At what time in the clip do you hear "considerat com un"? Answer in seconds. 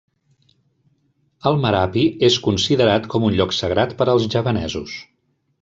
2.47-3.39